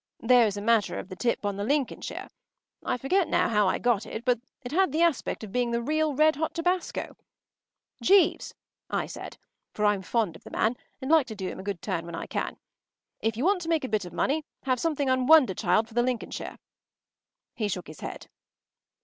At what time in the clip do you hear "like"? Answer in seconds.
11.11-11.27